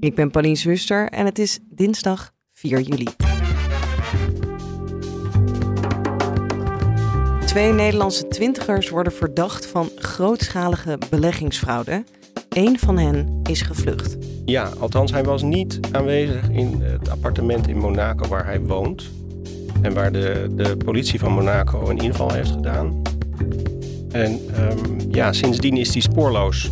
[0.00, 3.06] Ik ben Pauline Zuster en het is dinsdag 4 juli.
[7.46, 12.04] Twee Nederlandse twintigers worden verdacht van grootschalige beleggingsfraude.
[12.48, 14.16] Eén van hen is gevlucht.
[14.44, 19.10] Ja, althans, hij was niet aanwezig in het appartement in Monaco waar hij woont.
[19.82, 23.02] En waar de, de politie van Monaco een inval heeft gedaan.
[24.12, 26.70] En um, ja, sindsdien is hij spoorloos.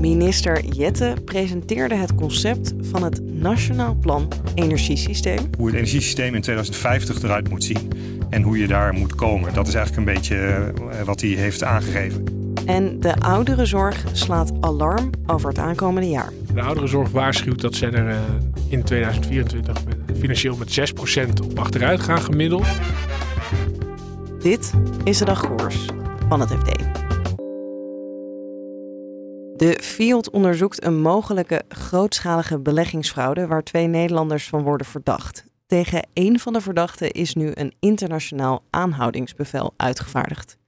[0.00, 5.50] Minister Jette presenteerde het concept van het Nationaal Plan Energiesysteem.
[5.56, 7.90] Hoe het energiesysteem in 2050 eruit moet zien
[8.30, 9.54] en hoe je daar moet komen.
[9.54, 12.24] Dat is eigenlijk een beetje eh, wat hij heeft aangegeven.
[12.66, 16.32] En de ouderenzorg slaat alarm over het aankomende jaar.
[16.54, 18.16] De ouderenzorg waarschuwt dat ze er eh,
[18.68, 19.76] in 2024
[20.18, 22.66] financieel met 6% op achteruit gaan gemiddeld.
[24.42, 24.72] Dit
[25.04, 25.86] is de dagkoers
[26.28, 26.89] van het FD.
[29.60, 35.44] De Field onderzoekt een mogelijke grootschalige beleggingsfraude waar twee Nederlanders van worden verdacht.
[35.66, 40.58] Tegen één van de verdachten is nu een internationaal aanhoudingsbevel uitgevaardigd.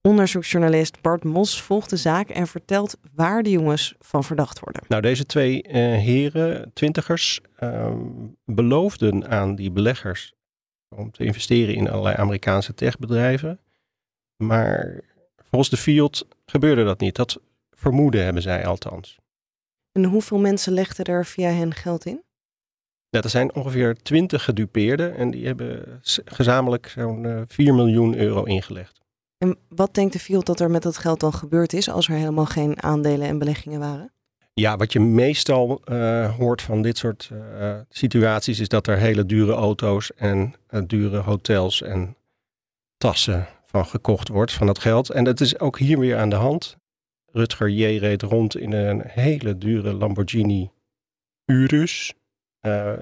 [0.00, 4.82] Onderzoeksjournalist Bart Mos volgt de zaak en vertelt waar de jongens van verdacht worden.
[4.88, 7.92] Nou, deze twee uh, heren, twintigers, uh,
[8.44, 10.32] beloofden aan die beleggers
[10.88, 13.60] om te investeren in allerlei Amerikaanse techbedrijven.
[14.36, 15.00] Maar
[15.36, 17.16] volgens de Field gebeurde dat niet.
[17.16, 17.40] Dat
[17.80, 19.18] vermoeden hebben zij althans.
[19.92, 22.22] En hoeveel mensen legden er via hen geld in?
[23.08, 28.44] Ja, er zijn ongeveer 20 gedupeerden en die hebben gezamenlijk zo'n uh, 4 miljoen euro
[28.44, 29.00] ingelegd.
[29.38, 32.14] En wat denkt de Field dat er met dat geld dan gebeurd is als er
[32.14, 34.12] helemaal geen aandelen en beleggingen waren?
[34.52, 39.26] Ja, wat je meestal uh, hoort van dit soort uh, situaties is dat er hele
[39.26, 42.16] dure auto's en uh, dure hotels en
[42.96, 45.10] tassen van gekocht wordt van dat geld.
[45.10, 46.76] En dat is ook hier weer aan de hand.
[47.32, 47.98] Rutger J.
[47.98, 50.70] reed rond in een hele dure Lamborghini
[51.44, 52.14] Urus,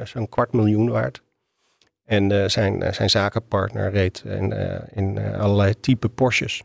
[0.04, 1.22] zo'n kwart miljoen waard.
[2.04, 4.52] En uh, zijn, uh, zijn zakenpartner reed in,
[4.92, 6.62] in allerlei type Porsches.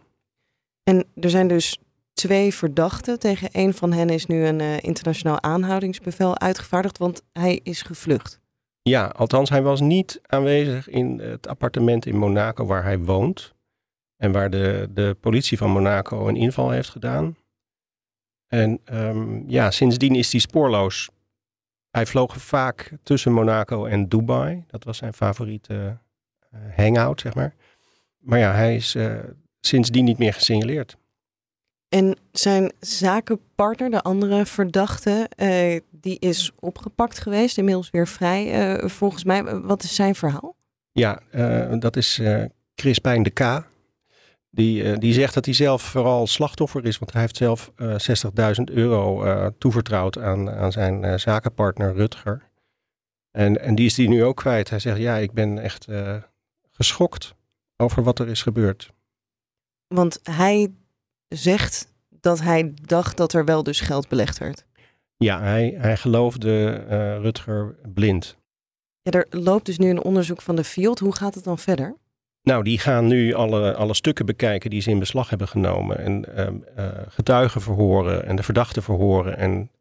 [0.84, 1.80] En er zijn dus
[2.14, 3.20] twee verdachten.
[3.20, 8.40] Tegen een van hen is nu een internationaal aanhoudingsbevel uitgevaardigd, want hij is gevlucht.
[8.82, 13.54] Ja, althans, hij was niet aanwezig in het appartement in Monaco waar hij woont.
[14.18, 17.36] En waar de, de politie van Monaco een inval heeft gedaan.
[18.54, 21.10] En um, ja, sindsdien is hij spoorloos.
[21.90, 24.64] Hij vloog vaak tussen Monaco en Dubai.
[24.68, 25.98] Dat was zijn favoriete
[26.54, 27.54] uh, hangout, zeg maar.
[28.18, 29.20] Maar ja, hij is uh,
[29.60, 30.98] sindsdien niet meer gesignaleerd.
[31.90, 38.80] En zijn zakenpartner, de andere verdachte, uh, die is opgepakt geweest, inmiddels weer vrij.
[38.90, 40.56] volgens mij, wat is zijn verhaal?
[40.92, 41.22] Ja,
[41.80, 42.22] dat is
[42.76, 43.72] Crispijn de K.
[44.56, 47.96] Die, uh, die zegt dat hij zelf vooral slachtoffer is, want hij heeft zelf uh,
[48.58, 52.50] 60.000 euro uh, toevertrouwd aan, aan zijn zakenpartner Rutger.
[53.32, 54.70] En, en die is die nu ook kwijt.
[54.70, 55.88] Hij zegt, ja, ik ben echt
[56.72, 57.36] geschokt
[57.78, 58.92] over wat er is gebeurd.
[59.88, 60.72] Want hij
[61.28, 64.66] zegt dat hij dacht dat er wel dus geld belegd werd.
[65.18, 66.72] Ja, hij, hij geloofde
[67.22, 68.38] Rutger blind.
[69.02, 71.00] Ja, er loopt dus nu een onderzoek van de Field.
[71.00, 71.96] Hoe gaat het dan verder?
[72.44, 75.98] Nou, die gaan nu alle, alle stukken bekijken die ze in beslag hebben genomen.
[75.98, 79.38] En uh, getuigen verhoren en de verdachten verhoren.
[79.38, 79.72] En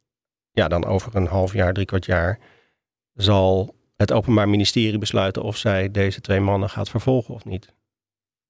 [0.51, 2.39] ja, dan over een half jaar, drie kwart jaar
[3.15, 7.73] zal het Openbaar Ministerie besluiten of zij deze twee mannen gaat vervolgen of niet.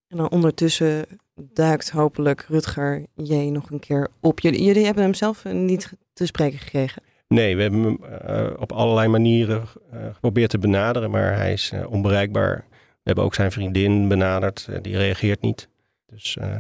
[0.09, 3.35] En dan ondertussen duikt hopelijk Rutger J.
[3.35, 4.41] nog een keer op.
[4.41, 7.03] Jullie, jullie hebben hem zelf niet te spreken gekregen?
[7.29, 7.99] Nee, we hebben hem
[8.29, 9.63] uh, op allerlei manieren
[9.95, 12.65] uh, geprobeerd te benaderen, maar hij is uh, onbereikbaar.
[13.03, 15.69] We hebben ook zijn vriendin benaderd, die reageert niet.
[16.07, 16.57] Dus uh,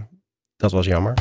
[0.56, 1.14] dat was jammer.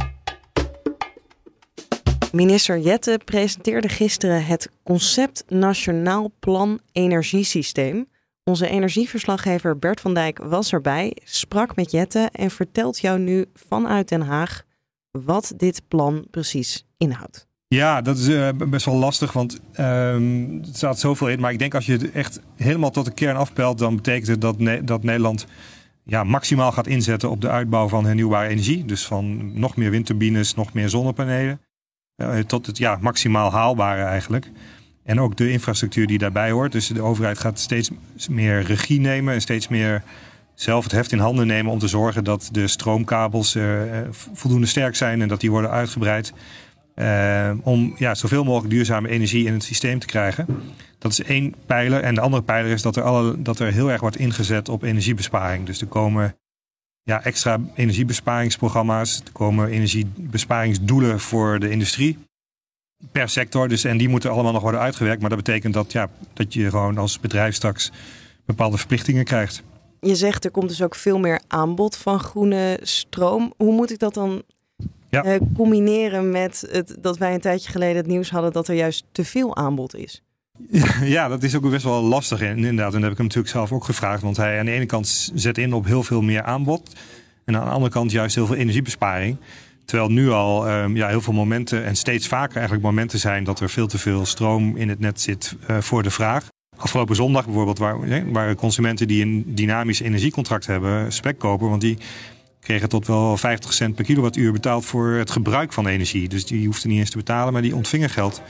[2.31, 8.09] Minister Jette presenteerde gisteren het concept Nationaal Plan Energiesysteem.
[8.43, 14.09] Onze energieverslaggever Bert van Dijk was erbij, sprak met Jette en vertelt jou nu vanuit
[14.09, 14.63] Den Haag
[15.11, 17.49] wat dit plan precies inhoudt.
[17.75, 21.39] Ja, dat is uh, best wel lastig, want um, er staat zoveel in.
[21.39, 24.41] Maar ik denk als je het echt helemaal tot de kern afpelt, dan betekent het
[24.41, 25.45] dat, dat Nederland
[26.03, 28.85] ja, maximaal gaat inzetten op de uitbouw van hernieuwbare energie.
[28.85, 31.61] Dus van nog meer windturbines, nog meer zonnepanelen.
[32.17, 34.51] Uh, tot het ja, maximaal haalbare eigenlijk.
[35.03, 36.71] En ook de infrastructuur die daarbij hoort.
[36.71, 37.89] Dus de overheid gaat steeds
[38.29, 40.03] meer regie nemen en steeds meer
[40.53, 43.81] zelf het heft in handen nemen om te zorgen dat de stroomkabels uh,
[44.33, 46.33] voldoende sterk zijn en dat die worden uitgebreid.
[46.95, 50.45] Uh, om ja, zoveel mogelijk duurzame energie in het systeem te krijgen.
[50.97, 52.01] Dat is één pijler.
[52.01, 54.83] En de andere pijler is dat er, alle, dat er heel erg wordt ingezet op
[54.83, 55.65] energiebesparing.
[55.65, 56.35] Dus er komen
[57.03, 59.21] ja, extra energiebesparingsprogramma's.
[59.25, 62.17] Er komen energiebesparingsdoelen voor de industrie.
[63.11, 63.67] Per sector.
[63.67, 65.21] Dus, en die moeten allemaal nog worden uitgewerkt.
[65.21, 67.91] Maar dat betekent dat, ja, dat je gewoon als bedrijf straks
[68.45, 69.63] bepaalde verplichtingen krijgt.
[69.99, 73.53] Je zegt er komt dus ook veel meer aanbod van groene stroom.
[73.57, 74.43] Hoe moet ik dat dan
[75.11, 75.25] ja.
[75.25, 79.05] uh, combineren met het, dat wij een tijdje geleden het nieuws hadden dat er juist
[79.11, 80.21] te veel aanbod is?
[81.03, 82.93] Ja, dat is ook best wel lastig inderdaad.
[82.93, 84.21] En dat heb ik hem natuurlijk zelf ook gevraagd.
[84.21, 86.95] Want hij aan de ene kant zet in op heel veel meer aanbod.
[87.45, 89.37] En aan de andere kant juist heel veel energiebesparing.
[89.85, 93.59] Terwijl nu al um, ja, heel veel momenten en steeds vaker eigenlijk momenten zijn dat
[93.59, 96.47] er veel te veel stroom in het net zit uh, voor de vraag.
[96.77, 97.77] Afgelopen zondag bijvoorbeeld
[98.31, 101.69] waar consumenten die een dynamisch energiecontract hebben spek kopen.
[101.69, 101.97] Want die
[102.61, 106.29] kregen tot wel 50 cent per kilowattuur betaald voor het gebruik van energie.
[106.29, 108.41] Dus die hoefden niet eens te betalen, maar die ontvingen geld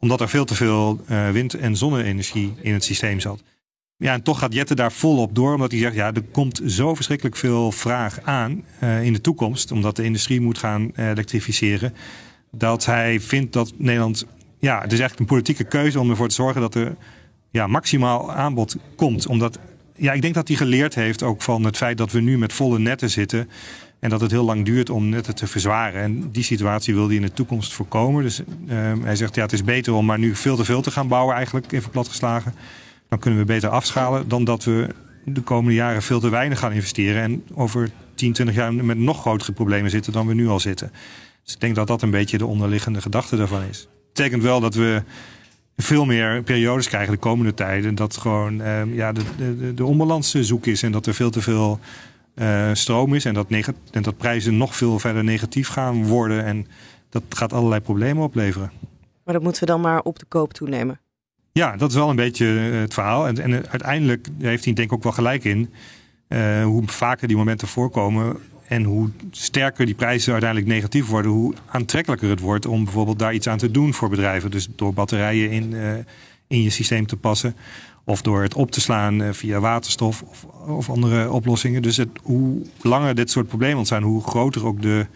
[0.00, 3.42] omdat er veel te veel uh, wind- en zonne-energie in het systeem zat.
[3.96, 6.94] Ja, en toch gaat Jette daar volop door, omdat hij zegt: ja, er komt zo
[6.94, 11.94] verschrikkelijk veel vraag aan uh, in de toekomst, omdat de industrie moet gaan elektrificeren,
[12.52, 14.26] dat hij vindt dat Nederland.
[14.58, 16.96] Ja, het is eigenlijk een politieke keuze om ervoor te zorgen dat er
[17.50, 19.26] ja, maximaal aanbod komt.
[19.26, 19.58] Omdat,
[20.00, 22.52] ja, ik denk dat hij geleerd heeft ook van het feit dat we nu met
[22.52, 23.48] volle netten zitten.
[23.98, 26.02] En dat het heel lang duurt om netten te verzwaren.
[26.02, 28.22] En die situatie wil hij in de toekomst voorkomen.
[28.22, 30.90] Dus uh, hij zegt, ja, het is beter om maar nu veel te veel te
[30.90, 32.54] gaan bouwen, eigenlijk even platgeslagen.
[33.08, 34.88] Dan kunnen we beter afschalen dan dat we
[35.24, 37.22] de komende jaren veel te weinig gaan investeren.
[37.22, 40.92] En over 10, 20 jaar met nog grotere problemen zitten dan we nu al zitten.
[41.44, 43.78] Dus ik denk dat dat een beetje de onderliggende gedachte daarvan is.
[43.78, 45.02] Het betekent wel dat we
[45.82, 47.94] veel meer periodes krijgen de komende tijden.
[47.94, 51.42] Dat gewoon uh, ja, de, de, de onbalans zoek is en dat er veel te
[51.42, 51.78] veel
[52.34, 53.24] uh, stroom is.
[53.24, 53.46] En dat,
[53.90, 56.44] en dat prijzen nog veel verder negatief gaan worden.
[56.44, 56.66] En
[57.08, 58.72] dat gaat allerlei problemen opleveren.
[59.24, 61.00] Maar dat moeten we dan maar op de koop toenemen.
[61.52, 63.26] Ja, dat is wel een beetje eh, het verhaal.
[63.26, 65.72] En, en uiteindelijk heeft hij denk ik ook wel gelijk in.
[66.28, 68.36] Uh, hoe vaker die momenten voorkomen
[68.70, 73.34] en hoe sterker die prijzen uiteindelijk negatief worden, hoe aantrekkelijker het wordt om bijvoorbeeld daar
[73.34, 74.50] iets aan te doen voor bedrijven.
[74.50, 75.92] Dus door batterijen in, uh,
[76.46, 77.56] in je systeem te passen.
[78.04, 81.82] Of door het op te slaan uh, via waterstof of, of andere oplossingen.
[81.82, 85.06] Dus het, hoe langer dit soort problemen ontstaan, hoe groter ook de,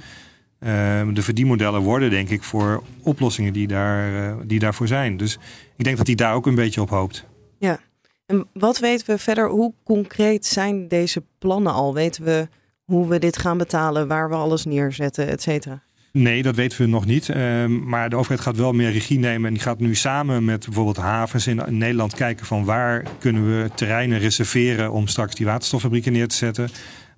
[0.61, 0.69] uh,
[1.13, 5.17] de verdienmodellen worden, denk ik, voor oplossingen die, daar, die daarvoor zijn.
[5.17, 5.39] Dus
[5.77, 7.25] ik denk dat hij daar ook een beetje op hoopt.
[7.59, 7.81] Ja,
[8.27, 9.49] en wat weten we verder?
[9.49, 11.95] Hoe concreet zijn deze plannen al?
[11.95, 12.49] Weten we
[12.85, 15.83] hoe we dit gaan betalen, waar we alles neerzetten, et cetera?
[16.13, 17.29] Nee, dat weten we nog niet.
[17.29, 19.47] Uh, maar de overheid gaat wel meer regie nemen.
[19.47, 23.71] En die gaat nu samen met bijvoorbeeld havens in Nederland kijken van waar kunnen we
[23.75, 26.69] terreinen reserveren om straks die waterstoffabrieken neer te zetten.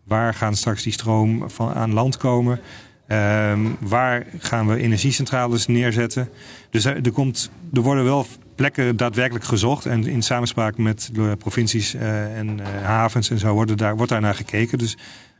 [0.04, 2.60] Waar gaan straks die stroom van aan land komen?
[3.08, 6.28] Uh, waar gaan we energiecentrales neerzetten?
[6.70, 9.86] Dus er, komt, er worden wel plekken daadwerkelijk gezocht.
[9.86, 14.10] En in samenspraak met de provincies uh, en uh, havens en zo wordt daar, wordt
[14.12, 14.78] daar naar gekeken.
[14.78, 14.96] Dus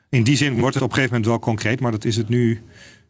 [0.08, 2.28] in die zin wordt het op een gegeven moment wel concreet, maar dat is het
[2.28, 2.62] nu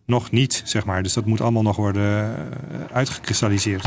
[0.04, 1.02] nog niet, zeg maar.
[1.02, 3.86] Dus dat moet allemaal nog worden eh, uitgekristalliseerd.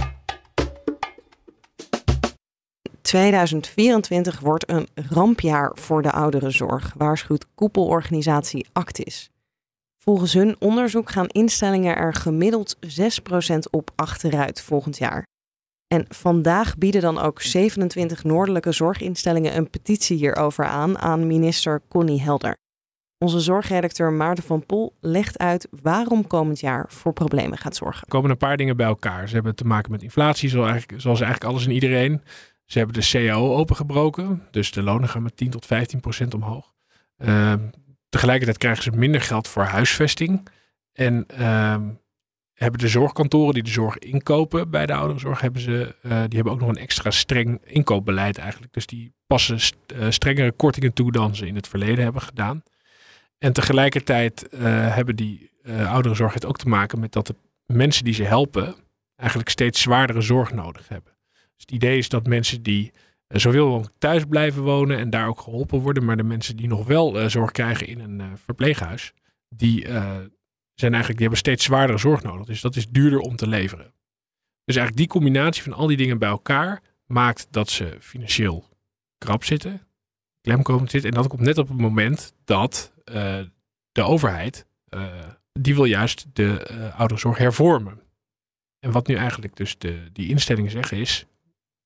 [3.01, 9.29] 2024 wordt een rampjaar voor de ouderenzorg, waarschuwt koepelorganisatie Actis.
[9.97, 15.27] Volgens hun onderzoek gaan instellingen er gemiddeld 6% op achteruit volgend jaar.
[15.87, 22.21] En vandaag bieden dan ook 27 noordelijke zorginstellingen een petitie hierover aan aan minister Connie
[22.21, 22.57] Helder.
[23.25, 28.01] Onze zorgredacteur Maarten van Pol legt uit waarom komend jaar voor problemen gaat zorgen.
[28.01, 29.27] Er komen een paar dingen bij elkaar.
[29.27, 32.21] Ze hebben te maken met inflatie, zoals eigenlijk, alles en iedereen.
[32.65, 36.73] Ze hebben de CAO opengebroken, dus de lonen gaan met 10 tot 15 procent omhoog.
[37.17, 37.53] Uh,
[38.09, 40.47] tegelijkertijd krijgen ze minder geld voor huisvesting.
[40.93, 41.77] En uh,
[42.53, 46.53] hebben de zorgkantoren die de zorg inkopen bij de ouderenzorg, hebben ze, uh, die hebben
[46.53, 48.73] ook nog een extra streng inkoopbeleid eigenlijk.
[48.73, 49.59] Dus die passen
[49.95, 52.63] uh, strengere kortingen toe dan ze in het verleden hebben gedaan.
[53.39, 54.59] En tegelijkertijd uh,
[54.95, 58.75] hebben die uh, ouderenzorg het ook te maken met dat de mensen die ze helpen
[59.15, 61.13] eigenlijk steeds zwaardere zorg nodig hebben.
[61.31, 62.91] Dus het idee is dat mensen die
[63.27, 66.67] uh, zoveel mogelijk thuis blijven wonen en daar ook geholpen worden, maar de mensen die
[66.67, 69.13] nog wel zorg krijgen in een verpleeghuis,
[69.49, 69.85] die,
[70.73, 72.45] zijn eigenlijk, die hebben steeds zwaardere zorg nodig.
[72.45, 73.93] Dus dat is duurder om te leveren.
[74.63, 78.69] Dus eigenlijk die combinatie van al die dingen bij elkaar maakt dat ze financieel
[79.17, 79.81] krap zitten,
[80.41, 81.09] klemkomend zitten.
[81.09, 83.39] En dat komt net op het moment dat uh,
[83.91, 85.03] de overheid, uh,
[85.53, 88.01] die wil juist de uh, ouderenzorg hervormen.
[88.79, 91.25] En wat nu eigenlijk dus de, die instellingen zeggen is,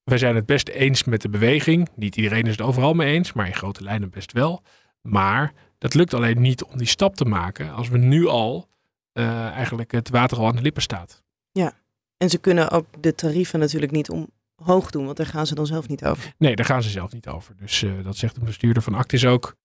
[0.04, 1.88] wij zijn het best eens met de beweging.
[1.94, 4.62] Niet iedereen is het overal mee eens, maar in grote lijnen best wel.
[5.00, 8.68] Maar dat lukt alleen niet om die stap te maken als we nu al
[9.12, 11.22] uh, eigenlijk het water al aan de lippen staat.
[11.52, 11.72] Ja,
[12.16, 15.66] en ze kunnen ook de tarieven natuurlijk niet omhoog doen, want daar gaan ze dan
[15.66, 16.34] zelf niet over.
[16.38, 17.56] Nee, daar gaan ze zelf niet over.
[17.56, 19.56] Dus uh, dat zegt de bestuurder van Actis ook.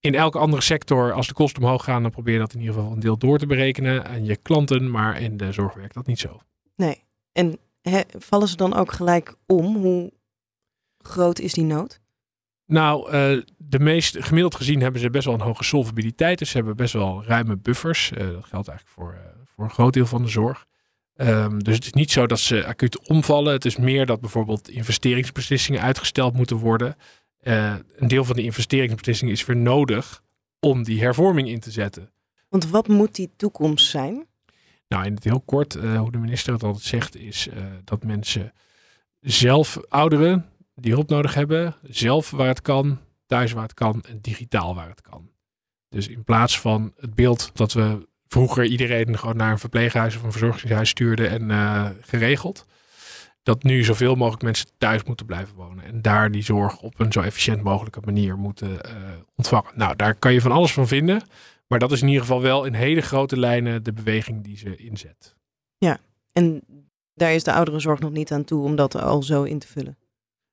[0.00, 2.74] In elke andere sector, als de kosten omhoog gaan, dan probeer je dat in ieder
[2.74, 4.90] geval een deel door te berekenen aan je klanten.
[4.90, 6.40] Maar in de zorg werkt dat niet zo.
[6.76, 7.04] Nee.
[7.32, 7.58] En
[8.18, 9.76] vallen ze dan ook gelijk om?
[9.76, 10.12] Hoe
[10.98, 12.00] groot is die nood?
[12.66, 16.38] Nou, uh, de meest gemiddeld gezien hebben ze best wel een hoge solvabiliteit.
[16.38, 18.10] Dus ze hebben best wel ruime buffers.
[18.10, 20.66] Uh, dat geldt eigenlijk voor, uh, voor een groot deel van de zorg.
[21.14, 23.52] Um, dus het is niet zo dat ze acuut omvallen.
[23.52, 26.96] Het is meer dat bijvoorbeeld investeringsbeslissingen uitgesteld moeten worden.
[27.46, 30.22] Een deel van de investeringsbeslissingen is weer nodig
[30.60, 32.10] om die hervorming in te zetten.
[32.48, 34.26] Want wat moet die toekomst zijn?
[34.88, 37.48] Nou, in het heel kort, hoe de minister het altijd zegt, is
[37.84, 38.52] dat mensen
[39.20, 44.18] zelf, ouderen, die hulp nodig hebben, zelf waar het kan, thuis waar het kan en
[44.20, 45.30] digitaal waar het kan.
[45.88, 50.22] Dus in plaats van het beeld dat we vroeger iedereen gewoon naar een verpleeghuis of
[50.22, 52.66] een verzorgingshuis stuurden en uh, geregeld,
[53.46, 57.12] dat nu zoveel mogelijk mensen thuis moeten blijven wonen en daar die zorg op een
[57.12, 58.92] zo efficiënt mogelijke manier moeten uh,
[59.36, 59.72] ontvangen.
[59.74, 61.22] Nou, daar kan je van alles van vinden,
[61.66, 64.76] maar dat is in ieder geval wel in hele grote lijnen de beweging die ze
[64.76, 65.36] inzet.
[65.78, 65.98] Ja,
[66.32, 66.62] en
[67.14, 69.98] daar is de ouderenzorg nog niet aan toe om dat al zo in te vullen.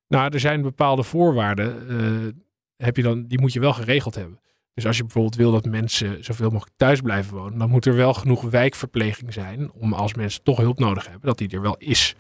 [0.08, 2.32] Nou, er zijn bepaalde voorwaarden, uh,
[2.78, 4.40] heb je dan, die moet je wel geregeld hebben.
[4.74, 7.96] Dus als je bijvoorbeeld wil dat mensen zoveel mogelijk thuis blijven wonen, dan moet er
[7.96, 11.78] wel genoeg wijkverpleging zijn om als mensen toch hulp nodig hebben, dat die er wel
[11.78, 12.16] is.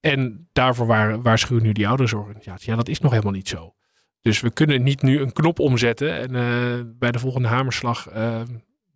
[0.00, 2.70] En daarvoor waar, waarschuwen nu die ouderenzorganisatie.
[2.70, 3.74] Ja, dat is nog helemaal niet zo.
[4.20, 8.40] Dus we kunnen niet nu een knop omzetten en uh, bij de volgende hamerslag uh,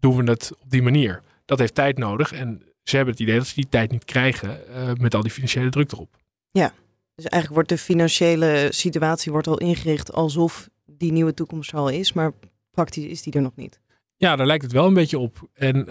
[0.01, 1.23] doen we het op die manier.
[1.45, 4.59] Dat heeft tijd nodig en ze hebben het idee dat ze die tijd niet krijgen
[5.01, 6.17] met al die financiële druk erop.
[6.51, 6.73] Ja,
[7.15, 11.89] dus eigenlijk wordt de financiële situatie wordt al ingericht alsof die nieuwe toekomst er al
[11.89, 12.33] is, maar
[12.71, 13.81] praktisch is die er nog niet.
[14.17, 15.49] Ja, daar lijkt het wel een beetje op.
[15.53, 15.87] En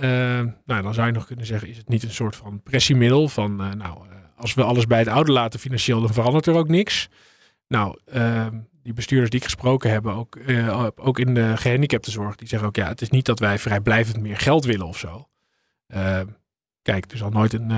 [0.65, 3.55] nou, dan zou je nog kunnen zeggen, is het niet een soort van pressiemiddel van,
[3.55, 4.05] nou,
[4.43, 7.09] als we alles bij het oude laten financieel, dan verandert er ook niks.
[7.67, 10.38] Nou, ehm, die bestuurders die ik gesproken heb, ook,
[10.95, 14.38] ook in de gehandicaptenzorg, die zeggen ook, ja, het is niet dat wij vrijblijvend meer
[14.38, 15.27] geld willen of zo.
[15.88, 16.25] Ehm,
[16.81, 17.71] kijk, er zal nooit, een,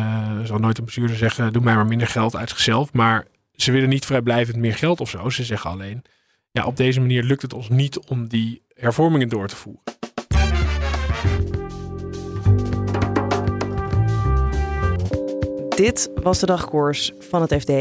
[0.47, 2.93] zal nooit een bestuurder zeggen, doe mij maar minder geld uit zichzelf.
[2.93, 5.29] Maar ze willen niet vrijblijvend meer geld of zo.
[5.29, 6.01] Ze zeggen alleen,
[6.51, 9.83] ja, op deze manier lukt het ons niet om die hervormingen door te voeren.
[15.75, 17.71] Dit was de dagkoers van het FD.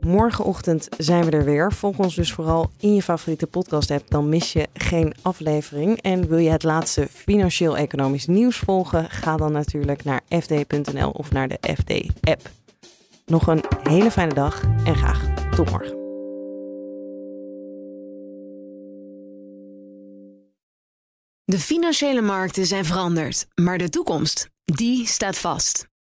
[0.00, 1.72] Morgenochtend zijn we er weer.
[1.72, 6.00] Volg ons dus vooral in je favoriete podcast-app, dan mis je geen aflevering.
[6.02, 9.10] En wil je het laatste financieel-economisch nieuws volgen?
[9.10, 12.50] Ga dan natuurlijk naar fd.nl of naar de FD-app.
[13.26, 15.98] Nog een hele fijne dag en graag tot morgen.
[21.44, 25.89] De financiële markten zijn veranderd, maar de toekomst, die staat vast.